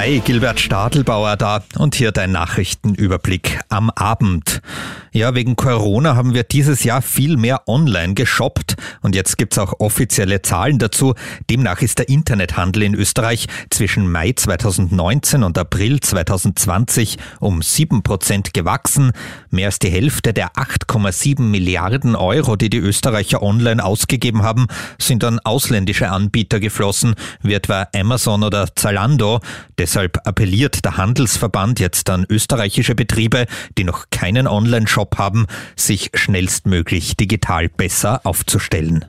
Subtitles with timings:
[0.00, 4.62] Hi, Gilbert Stadelbauer da und hier dein Nachrichtenüberblick am Abend.
[5.10, 9.80] Ja, wegen Corona haben wir dieses Jahr viel mehr online geshoppt und jetzt gibt's auch
[9.80, 11.14] offizielle Zahlen dazu.
[11.50, 18.54] Demnach ist der Internethandel in Österreich zwischen Mai 2019 und April 2020 um sieben Prozent
[18.54, 19.10] gewachsen.
[19.50, 24.68] Mehr als die Hälfte der 8,7 Milliarden Euro, die die Österreicher online ausgegeben haben,
[25.00, 29.40] sind an ausländische Anbieter geflossen, wie etwa Amazon oder Zalando.
[29.88, 33.46] Deshalb appelliert der Handelsverband jetzt an österreichische Betriebe,
[33.78, 39.06] die noch keinen Online-Shop haben, sich schnellstmöglich digital besser aufzustellen.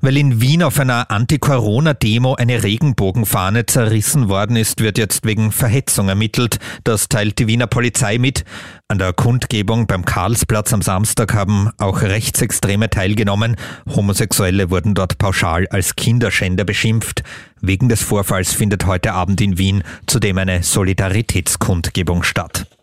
[0.00, 6.08] Weil in Wien auf einer Anti-Corona-Demo eine Regenbogenfahne zerrissen worden ist, wird jetzt wegen Verhetzung
[6.08, 6.60] ermittelt.
[6.84, 8.44] Das teilt die Wiener Polizei mit.
[8.86, 13.56] An der Kundgebung beim Karlsplatz am Samstag haben auch Rechtsextreme teilgenommen.
[13.92, 17.24] Homosexuelle wurden dort pauschal als Kinderschänder beschimpft.
[17.60, 22.77] Wegen des Vorfalls findet heute Abend in Wien zudem eine Solidaritätskundgebung statt.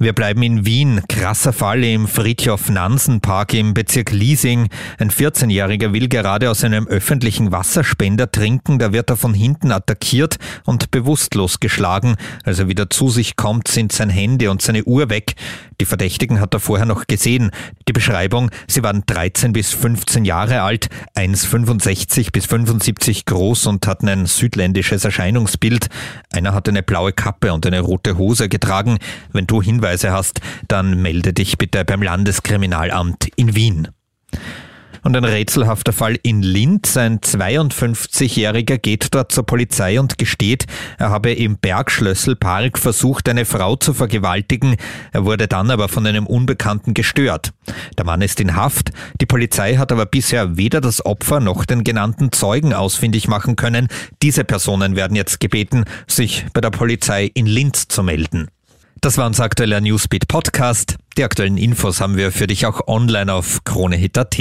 [0.00, 1.02] Wir bleiben in Wien.
[1.08, 4.68] Krasser Fall im Fritjof-Nansen-Park im Bezirk Liesing.
[4.96, 8.78] Ein 14-Jähriger will gerade aus einem öffentlichen Wasserspender trinken.
[8.78, 12.14] Da wird er von hinten attackiert und bewusstlos geschlagen.
[12.44, 15.34] Als er wieder zu sich kommt, sind sein Handy und seine Uhr weg.
[15.80, 17.50] Die Verdächtigen hat er vorher noch gesehen.
[17.88, 24.08] Die Beschreibung, sie waren 13 bis 15 Jahre alt, 1,65 bis 75 groß und hatten
[24.08, 25.88] ein südländisches Erscheinungsbild.
[26.32, 28.98] Einer hat eine blaue Kappe und eine rote Hose getragen.
[29.32, 33.88] Wenn du Hinweise Hinweise hast, dann melde dich bitte beim Landeskriminalamt in Wien.
[35.02, 36.96] Und ein rätselhafter Fall in Linz.
[36.96, 40.66] Ein 52-Jähriger geht dort zur Polizei und gesteht,
[40.98, 44.76] er habe im Bergschlösselpark versucht, eine Frau zu vergewaltigen.
[45.12, 47.52] Er wurde dann aber von einem Unbekannten gestört.
[47.96, 48.90] Der Mann ist in Haft.
[49.20, 53.88] Die Polizei hat aber bisher weder das Opfer noch den genannten Zeugen ausfindig machen können.
[54.22, 58.48] Diese Personen werden jetzt gebeten, sich bei der Polizei in Linz zu melden.
[59.00, 60.96] Das war unser aktueller Newsbeat Podcast.
[61.16, 64.36] Die aktuellen Infos haben wir für dich auch online auf KroneHit.at.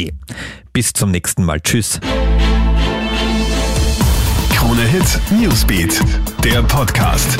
[0.73, 1.61] Bis zum nächsten Mal.
[1.61, 1.99] Tschüss.
[4.55, 6.01] KroneHit Newsbeat,
[6.43, 7.37] der Podcast.